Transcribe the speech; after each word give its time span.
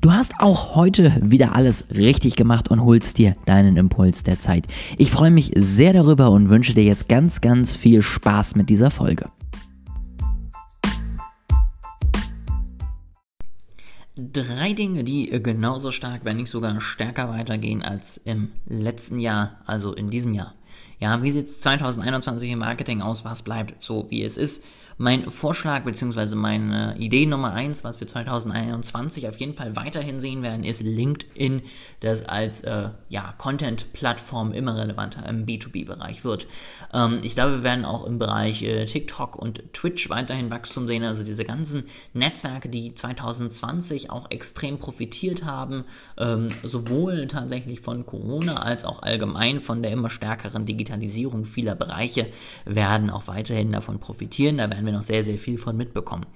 Du 0.00 0.12
hast 0.12 0.34
auch 0.38 0.76
heute 0.76 1.12
wieder 1.20 1.56
alles 1.56 1.86
richtig 1.90 2.36
gemacht 2.36 2.70
und 2.70 2.84
holst 2.84 3.18
dir 3.18 3.34
deinen 3.46 3.76
Impuls 3.76 4.22
der 4.22 4.38
Zeit. 4.38 4.64
Ich 4.96 5.10
freue 5.10 5.32
mich 5.32 5.50
sehr 5.56 5.92
darüber 5.92 6.30
und 6.30 6.50
wünsche 6.50 6.72
dir 6.72 6.84
jetzt 6.84 7.08
ganz, 7.08 7.40
ganz 7.40 7.74
viel 7.74 8.00
Spaß 8.00 8.54
mit 8.54 8.70
dieser 8.70 8.92
Folge. 8.92 9.28
Drei 14.14 14.72
Dinge, 14.72 15.02
die 15.02 15.30
genauso 15.42 15.90
stark, 15.90 16.20
wenn 16.22 16.36
nicht 16.36 16.50
sogar 16.50 16.80
stärker 16.80 17.28
weitergehen 17.28 17.82
als 17.82 18.18
im 18.18 18.52
letzten 18.66 19.18
Jahr, 19.18 19.56
also 19.66 19.94
in 19.94 20.10
diesem 20.10 20.32
Jahr. 20.32 20.54
Ja, 21.00 21.22
wie 21.24 21.32
sieht 21.32 21.48
es 21.48 21.60
2021 21.60 22.50
im 22.50 22.60
Marketing 22.60 23.02
aus? 23.02 23.24
Was 23.24 23.42
bleibt 23.42 23.82
so, 23.82 24.06
wie 24.10 24.22
es 24.22 24.36
ist? 24.36 24.64
Mein 25.00 25.30
Vorschlag 25.30 25.84
bzw. 25.84 26.34
meine 26.34 26.96
Idee 26.98 27.24
Nummer 27.24 27.52
eins, 27.52 27.84
was 27.84 28.00
wir 28.00 28.08
2021 28.08 29.28
auf 29.28 29.38
jeden 29.38 29.54
Fall 29.54 29.76
weiterhin 29.76 30.18
sehen 30.18 30.42
werden, 30.42 30.64
ist 30.64 30.82
LinkedIn, 30.82 31.62
das 32.00 32.24
als 32.28 32.62
äh, 32.62 32.90
ja, 33.08 33.32
Content-Plattform 33.38 34.50
immer 34.50 34.76
relevanter 34.76 35.24
im 35.28 35.46
B2B-Bereich 35.46 36.24
wird. 36.24 36.48
Ähm, 36.92 37.20
ich 37.22 37.36
glaube, 37.36 37.58
wir 37.58 37.62
werden 37.62 37.84
auch 37.84 38.04
im 38.06 38.18
Bereich 38.18 38.64
äh, 38.64 38.86
TikTok 38.86 39.36
und 39.36 39.72
Twitch 39.72 40.10
weiterhin 40.10 40.50
Wachstum 40.50 40.88
sehen. 40.88 41.04
Also 41.04 41.22
diese 41.22 41.44
ganzen 41.44 41.84
Netzwerke, 42.12 42.68
die 42.68 42.92
2020 42.92 44.10
auch 44.10 44.32
extrem 44.32 44.78
profitiert 44.78 45.44
haben, 45.44 45.84
ähm, 46.16 46.50
sowohl 46.64 47.28
tatsächlich 47.28 47.82
von 47.82 48.04
Corona 48.04 48.62
als 48.64 48.84
auch 48.84 49.00
allgemein 49.04 49.62
von 49.62 49.80
der 49.80 49.92
immer 49.92 50.10
stärkeren 50.10 50.66
Digitalisierung 50.66 51.44
vieler 51.44 51.76
Bereiche, 51.76 52.26
werden 52.64 53.10
auch 53.10 53.28
weiterhin 53.28 53.70
davon 53.70 54.00
profitieren. 54.00 54.56
Da 54.56 54.68
werden 54.68 54.87
wir 54.88 54.92
noch 54.92 55.02
sehr, 55.02 55.24
sehr 55.24 55.38
viel 55.38 55.58
von 55.58 55.76
mitbekommen. 55.76 56.26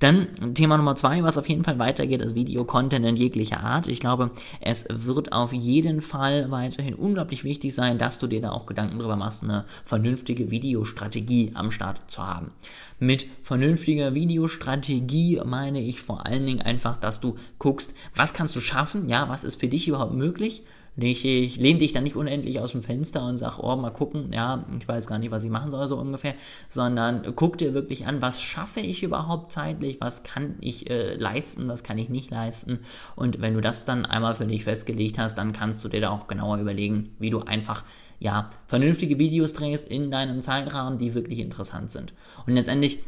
Dann 0.00 0.54
Thema 0.54 0.76
Nummer 0.76 0.96
zwei, 0.96 1.22
was 1.22 1.38
auf 1.38 1.48
jeden 1.48 1.64
Fall 1.64 1.78
weitergeht, 1.78 2.20
ist 2.20 2.34
Videocontent 2.34 3.04
in 3.04 3.16
jeglicher 3.16 3.60
Art. 3.60 3.88
Ich 3.88 4.00
glaube, 4.00 4.30
es 4.60 4.86
wird 4.90 5.32
auf 5.32 5.52
jeden 5.52 6.02
Fall 6.02 6.50
weiterhin 6.50 6.94
unglaublich 6.94 7.44
wichtig 7.44 7.74
sein, 7.74 7.98
dass 7.98 8.18
du 8.18 8.26
dir 8.26 8.40
da 8.40 8.50
auch 8.50 8.66
Gedanken 8.66 8.98
darüber 8.98 9.16
machst, 9.16 9.44
eine 9.44 9.64
vernünftige 9.84 10.50
Videostrategie 10.50 11.52
am 11.54 11.70
Start 11.70 12.00
zu 12.10 12.26
haben. 12.26 12.52
Mit 12.98 13.26
vernünftiger 13.42 14.14
Videostrategie 14.14 15.40
meine 15.44 15.80
ich 15.80 16.00
vor 16.00 16.26
allen 16.26 16.46
Dingen 16.46 16.62
einfach, 16.62 16.96
dass 16.96 17.20
du 17.20 17.36
guckst, 17.58 17.94
was 18.14 18.34
kannst 18.34 18.56
du 18.56 18.60
schaffen, 18.60 19.08
ja, 19.08 19.28
was 19.28 19.44
ist 19.44 19.60
für 19.60 19.68
dich 19.68 19.88
überhaupt 19.88 20.14
möglich 20.14 20.62
nicht, 20.96 21.24
ich 21.24 21.56
lehne 21.56 21.78
dich 21.78 21.92
dann 21.92 22.02
nicht 22.02 22.16
unendlich 22.16 22.60
aus 22.60 22.72
dem 22.72 22.82
Fenster 22.82 23.24
und 23.24 23.38
sag, 23.38 23.58
oh, 23.58 23.76
mal 23.76 23.90
gucken, 23.90 24.32
ja, 24.32 24.64
ich 24.78 24.88
weiß 24.88 25.06
gar 25.06 25.18
nicht, 25.18 25.30
was 25.30 25.44
ich 25.44 25.50
machen 25.50 25.70
soll, 25.70 25.86
so 25.86 25.96
ungefähr, 25.96 26.34
sondern 26.68 27.34
guck 27.36 27.58
dir 27.58 27.74
wirklich 27.74 28.06
an, 28.06 28.20
was 28.20 28.42
schaffe 28.42 28.80
ich 28.80 29.02
überhaupt 29.02 29.52
zeitlich, 29.52 29.98
was 30.00 30.22
kann 30.22 30.56
ich 30.60 30.90
äh, 30.90 31.14
leisten, 31.14 31.68
was 31.68 31.84
kann 31.84 31.98
ich 31.98 32.08
nicht 32.08 32.30
leisten. 32.30 32.80
Und 33.14 33.40
wenn 33.40 33.54
du 33.54 33.60
das 33.60 33.84
dann 33.84 34.06
einmal 34.06 34.34
für 34.34 34.46
dich 34.46 34.64
festgelegt 34.64 35.18
hast, 35.18 35.36
dann 35.36 35.52
kannst 35.52 35.84
du 35.84 35.88
dir 35.88 36.00
da 36.00 36.10
auch 36.10 36.26
genauer 36.26 36.58
überlegen, 36.58 37.10
wie 37.18 37.30
du 37.30 37.40
einfach 37.40 37.84
ja, 38.20 38.50
vernünftige 38.66 39.18
Videos 39.18 39.52
drehst 39.52 39.88
in 39.88 40.10
deinem 40.10 40.42
Zeitrahmen, 40.42 40.98
die 40.98 41.14
wirklich 41.14 41.38
interessant 41.38 41.92
sind. 41.92 42.14
Und 42.46 42.54
letztendlich 42.54 43.00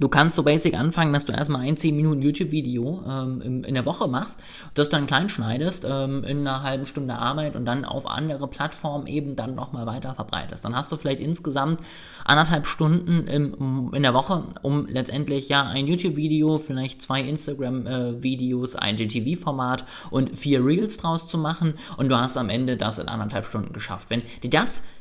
Du 0.00 0.08
kannst 0.08 0.34
so 0.34 0.42
basic 0.42 0.78
anfangen, 0.78 1.12
dass 1.12 1.26
du 1.26 1.32
erstmal 1.32 1.60
ein 1.60 1.76
10 1.76 1.94
Minuten 1.94 2.22
YouTube-Video 2.22 3.04
ähm, 3.06 3.64
in 3.64 3.74
der 3.74 3.84
Woche 3.84 4.08
machst, 4.08 4.40
das 4.72 4.88
dann 4.88 5.06
klein 5.06 5.28
schneidest 5.28 5.86
ähm, 5.88 6.24
in 6.24 6.46
einer 6.46 6.62
halben 6.62 6.86
Stunde 6.86 7.18
Arbeit 7.18 7.54
und 7.54 7.66
dann 7.66 7.84
auf 7.84 8.06
andere 8.06 8.48
Plattformen 8.48 9.06
eben 9.06 9.36
dann 9.36 9.54
nochmal 9.54 9.84
weiter 9.84 10.14
verbreitest. 10.14 10.64
Dann 10.64 10.74
hast 10.74 10.90
du 10.90 10.96
vielleicht 10.96 11.20
insgesamt 11.20 11.80
anderthalb 12.24 12.66
Stunden 12.66 13.28
im, 13.28 13.92
in 13.92 14.02
der 14.02 14.14
Woche, 14.14 14.44
um 14.62 14.86
letztendlich 14.86 15.50
ja 15.50 15.64
ein 15.64 15.86
YouTube-Video, 15.86 16.56
vielleicht 16.56 17.02
zwei 17.02 17.20
Instagram-Videos, 17.20 18.76
ein 18.76 18.96
GTV-Format 18.96 19.84
und 20.10 20.38
vier 20.38 20.64
Reels 20.64 20.96
draus 20.96 21.28
zu 21.28 21.36
machen 21.36 21.74
und 21.98 22.08
du 22.08 22.18
hast 22.18 22.38
am 22.38 22.48
Ende 22.48 22.78
das 22.78 22.98
in 22.98 23.08
anderthalb 23.08 23.44
Stunden 23.44 23.74
geschafft. 23.74 24.08
Wenn 24.08 24.22
dir 24.42 24.48
das 24.48 24.78
äh, 24.78 24.99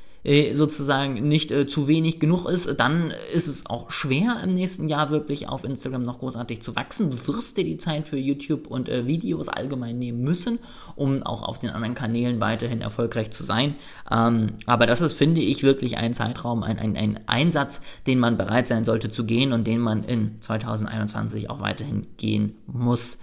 sozusagen 0.53 1.27
nicht 1.27 1.51
äh, 1.51 1.65
zu 1.65 1.87
wenig 1.87 2.19
genug 2.19 2.45
ist, 2.45 2.79
dann 2.79 3.13
ist 3.33 3.47
es 3.47 3.65
auch 3.67 3.89
schwer 3.89 4.41
im 4.43 4.53
nächsten 4.53 4.89
Jahr 4.89 5.11
wirklich 5.11 5.47
auf 5.47 5.63
Instagram 5.63 6.01
noch 6.01 6.19
großartig 6.19 6.61
zu 6.61 6.75
wachsen. 6.75 7.09
Du 7.09 7.27
wirst 7.27 7.57
dir 7.57 7.63
die 7.63 7.77
Zeit 7.77 8.07
für 8.09 8.17
YouTube 8.17 8.67
und 8.67 8.89
äh, 8.89 9.07
Videos 9.07 9.47
allgemein 9.47 9.97
nehmen 9.97 10.21
müssen, 10.21 10.59
um 10.95 11.23
auch 11.23 11.41
auf 11.41 11.59
den 11.59 11.69
anderen 11.69 11.95
Kanälen 11.95 12.41
weiterhin 12.41 12.81
erfolgreich 12.81 13.31
zu 13.31 13.43
sein. 13.43 13.75
Ähm, 14.11 14.53
aber 14.65 14.85
das 14.87 14.99
ist, 14.99 15.13
finde 15.13 15.41
ich, 15.41 15.63
wirklich 15.63 15.97
ein 15.97 16.13
Zeitraum, 16.13 16.63
ein, 16.63 16.77
ein, 16.77 16.97
ein 16.97 17.19
Einsatz, 17.27 17.81
den 18.05 18.19
man 18.19 18.35
bereit 18.35 18.67
sein 18.67 18.83
sollte 18.83 19.09
zu 19.09 19.25
gehen 19.25 19.53
und 19.53 19.65
den 19.67 19.79
man 19.79 20.03
in 20.03 20.41
2021 20.41 21.49
auch 21.49 21.61
weiterhin 21.61 22.07
gehen 22.17 22.55
muss. 22.67 23.19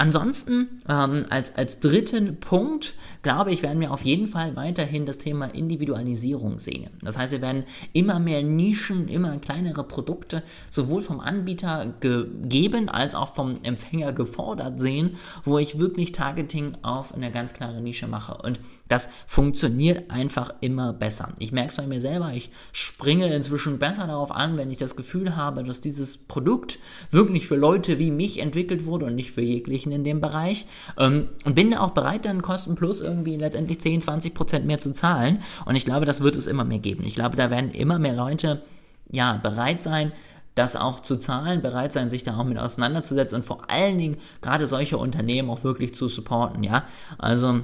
Ansonsten, 0.00 0.80
ähm, 0.88 1.26
als, 1.28 1.56
als 1.56 1.78
dritten 1.78 2.40
Punkt, 2.40 2.94
glaube 3.22 3.52
ich, 3.52 3.62
werden 3.62 3.80
wir 3.80 3.92
auf 3.92 4.00
jeden 4.00 4.28
Fall 4.28 4.56
weiterhin 4.56 5.04
das 5.04 5.18
Thema 5.18 5.44
Individualisierung 5.44 6.58
sehen. 6.58 6.88
Das 7.02 7.18
heißt, 7.18 7.32
wir 7.32 7.42
werden 7.42 7.64
immer 7.92 8.18
mehr 8.18 8.42
Nischen, 8.42 9.08
immer 9.08 9.36
kleinere 9.40 9.84
Produkte 9.84 10.42
sowohl 10.70 11.02
vom 11.02 11.20
Anbieter 11.20 11.92
gegeben 12.00 12.88
als 12.88 13.14
auch 13.14 13.34
vom 13.34 13.58
Empfänger 13.62 14.14
gefordert 14.14 14.80
sehen, 14.80 15.18
wo 15.44 15.58
ich 15.58 15.78
wirklich 15.78 16.12
Targeting 16.12 16.78
auf 16.80 17.12
eine 17.12 17.30
ganz 17.30 17.52
klare 17.52 17.82
Nische 17.82 18.08
mache. 18.08 18.40
Und 18.42 18.58
das 18.88 19.10
funktioniert 19.26 20.10
einfach 20.10 20.54
immer 20.62 20.94
besser. 20.94 21.34
Ich 21.40 21.52
merke 21.52 21.68
es 21.68 21.76
bei 21.76 21.86
mir 21.86 22.00
selber, 22.00 22.32
ich 22.32 22.48
springe 22.72 23.30
inzwischen 23.34 23.78
besser 23.78 24.06
darauf 24.06 24.32
an, 24.32 24.56
wenn 24.56 24.70
ich 24.70 24.78
das 24.78 24.96
Gefühl 24.96 25.36
habe, 25.36 25.62
dass 25.62 25.82
dieses 25.82 26.16
Produkt 26.16 26.78
wirklich 27.10 27.46
für 27.46 27.56
Leute 27.56 27.98
wie 27.98 28.10
mich 28.10 28.38
entwickelt 28.38 28.86
wurde 28.86 29.04
und 29.04 29.14
nicht 29.14 29.30
für 29.30 29.42
jeglichen 29.42 29.89
Anführungsstrichen 29.90 29.92
in 29.92 30.04
dem 30.04 30.20
Bereich 30.20 30.66
ähm, 30.98 31.28
und 31.44 31.54
bin 31.54 31.74
auch 31.74 31.90
bereit, 31.90 32.24
dann 32.24 32.42
Kosten 32.42 32.74
plus 32.74 33.00
irgendwie 33.00 33.36
letztendlich 33.36 33.80
10, 33.80 34.02
20 34.02 34.34
Prozent 34.34 34.66
mehr 34.66 34.78
zu 34.78 34.92
zahlen. 34.92 35.42
Und 35.64 35.76
ich 35.76 35.84
glaube, 35.84 36.06
das 36.06 36.20
wird 36.20 36.36
es 36.36 36.46
immer 36.46 36.64
mehr 36.64 36.78
geben. 36.78 37.04
Ich 37.04 37.14
glaube, 37.14 37.36
da 37.36 37.50
werden 37.50 37.70
immer 37.70 37.98
mehr 37.98 38.14
Leute 38.14 38.62
ja 39.10 39.34
bereit 39.42 39.82
sein, 39.82 40.12
das 40.54 40.76
auch 40.76 41.00
zu 41.00 41.16
zahlen, 41.16 41.62
bereit 41.62 41.92
sein, 41.92 42.10
sich 42.10 42.22
da 42.22 42.36
auch 42.36 42.44
mit 42.44 42.58
auseinanderzusetzen 42.58 43.36
und 43.36 43.44
vor 43.44 43.70
allen 43.70 43.98
Dingen 43.98 44.16
gerade 44.42 44.66
solche 44.66 44.98
Unternehmen 44.98 45.48
auch 45.48 45.64
wirklich 45.64 45.94
zu 45.94 46.08
supporten, 46.08 46.64
ja. 46.64 46.84
Also 47.18 47.60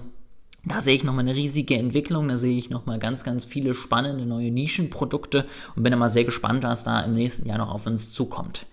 da 0.64 0.80
sehe 0.80 0.94
ich 0.94 1.04
nochmal 1.04 1.24
eine 1.24 1.34
riesige 1.34 1.76
Entwicklung, 1.76 2.28
da 2.28 2.38
sehe 2.38 2.56
ich 2.56 2.70
nochmal 2.70 2.98
ganz, 2.98 3.22
ganz 3.22 3.44
viele 3.44 3.74
spannende 3.74 4.24
neue 4.24 4.50
Nischenprodukte 4.50 5.46
und 5.74 5.82
bin 5.82 5.92
immer 5.92 6.08
sehr 6.08 6.24
gespannt, 6.24 6.64
was 6.64 6.84
da 6.84 7.00
im 7.00 7.12
nächsten 7.12 7.48
Jahr 7.48 7.58
noch 7.58 7.72
auf 7.72 7.86
uns 7.86 8.12
zukommt. 8.12 8.66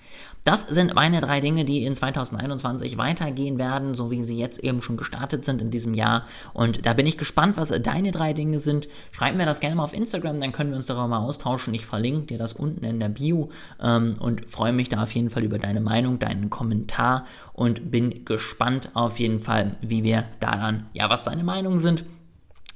Das 0.43 0.63
sind 0.63 0.93
meine 0.93 1.21
drei 1.21 1.39
Dinge, 1.39 1.63
die 1.63 1.85
in 1.85 1.95
2021 1.95 2.97
weitergehen 2.97 3.57
werden, 3.57 3.95
so 3.95 4.11
wie 4.11 4.23
sie 4.23 4.37
jetzt 4.37 4.59
eben 4.59 4.81
schon 4.81 4.97
gestartet 4.97 5.45
sind 5.45 5.61
in 5.61 5.71
diesem 5.71 5.93
Jahr. 5.93 6.25
Und 6.53 6.85
da 6.85 6.93
bin 6.93 7.05
ich 7.05 7.17
gespannt, 7.17 7.55
was 7.57 7.69
deine 7.69 8.11
drei 8.11 8.33
Dinge 8.33 8.59
sind. 8.59 8.89
Schreib 9.11 9.35
mir 9.35 9.45
das 9.45 9.59
gerne 9.59 9.75
mal 9.75 9.83
auf 9.83 9.93
Instagram, 9.93 10.41
dann 10.41 10.51
können 10.51 10.71
wir 10.71 10.77
uns 10.77 10.87
darüber 10.87 11.07
mal 11.07 11.19
austauschen. 11.19 11.73
Ich 11.73 11.85
verlinke 11.85 12.27
dir 12.27 12.37
das 12.37 12.53
unten 12.53 12.83
in 12.83 12.99
der 12.99 13.09
Bio 13.09 13.51
ähm, 13.81 14.15
und 14.19 14.49
freue 14.49 14.73
mich 14.73 14.89
da 14.89 15.03
auf 15.03 15.11
jeden 15.13 15.29
Fall 15.29 15.43
über 15.43 15.59
deine 15.59 15.81
Meinung, 15.81 16.19
deinen 16.19 16.49
Kommentar 16.49 17.25
und 17.53 17.91
bin 17.91 18.25
gespannt 18.25 18.89
auf 18.93 19.19
jeden 19.19 19.39
Fall, 19.39 19.71
wie 19.81 20.03
wir 20.03 20.25
da 20.39 20.51
dann, 20.51 20.87
ja, 20.93 21.09
was 21.09 21.23
deine 21.23 21.43
Meinungen 21.43 21.79
sind 21.79 22.03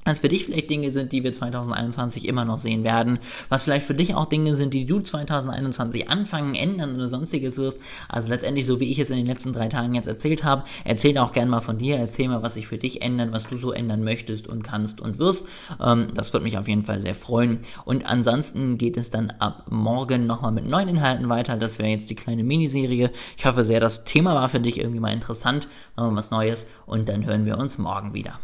was 0.07 0.19
für 0.19 0.29
dich 0.29 0.45
vielleicht 0.45 0.69
Dinge 0.69 0.91
sind, 0.91 1.11
die 1.11 1.23
wir 1.23 1.33
2021 1.33 2.27
immer 2.27 2.45
noch 2.45 2.57
sehen 2.57 2.83
werden, 2.83 3.19
was 3.49 3.63
vielleicht 3.63 3.85
für 3.85 3.93
dich 3.93 4.15
auch 4.15 4.25
Dinge 4.25 4.55
sind, 4.55 4.73
die 4.73 4.85
du 4.85 5.01
2021 5.01 6.09
anfangen, 6.09 6.55
ändern 6.55 6.95
oder 6.95 7.09
sonstiges 7.09 7.57
wirst. 7.57 7.79
Also 8.07 8.29
letztendlich, 8.29 8.65
so 8.65 8.79
wie 8.79 8.89
ich 8.89 8.99
es 8.99 9.09
in 9.09 9.17
den 9.17 9.25
letzten 9.25 9.53
drei 9.53 9.67
Tagen 9.67 9.93
jetzt 9.93 10.07
erzählt 10.07 10.43
habe, 10.43 10.63
erzähl 10.85 11.17
auch 11.17 11.33
gerne 11.33 11.51
mal 11.51 11.59
von 11.59 11.77
dir, 11.77 11.97
erzähl 11.97 12.29
mal, 12.29 12.41
was 12.41 12.53
sich 12.53 12.67
für 12.67 12.77
dich 12.77 13.01
ändert, 13.01 13.31
was 13.31 13.47
du 13.47 13.57
so 13.57 13.71
ändern 13.71 14.03
möchtest 14.03 14.47
und 14.47 14.63
kannst 14.63 15.01
und 15.01 15.19
wirst. 15.19 15.45
Ähm, 15.83 16.07
das 16.13 16.33
würde 16.33 16.45
mich 16.45 16.57
auf 16.57 16.67
jeden 16.67 16.83
Fall 16.83 16.99
sehr 16.99 17.15
freuen. 17.15 17.59
Und 17.83 18.05
ansonsten 18.05 18.77
geht 18.77 18.97
es 18.97 19.09
dann 19.09 19.31
ab 19.39 19.65
morgen 19.69 20.25
nochmal 20.25 20.51
mit 20.51 20.65
neuen 20.65 20.87
Inhalten 20.87 21.27
weiter. 21.29 21.57
Das 21.57 21.79
wäre 21.79 21.89
jetzt 21.89 22.09
die 22.09 22.15
kleine 22.15 22.43
Miniserie. 22.43 23.11
Ich 23.37 23.45
hoffe 23.45 23.63
sehr, 23.63 23.79
das 23.79 24.05
Thema 24.05 24.35
war 24.35 24.47
für 24.47 24.59
dich 24.59 24.79
irgendwie 24.79 24.99
mal 24.99 25.11
interessant, 25.11 25.67
mal 25.95 26.15
was 26.15 26.31
Neues 26.31 26.69
und 26.85 27.09
dann 27.09 27.25
hören 27.25 27.45
wir 27.45 27.57
uns 27.57 27.77
morgen 27.77 28.13
wieder. 28.13 28.39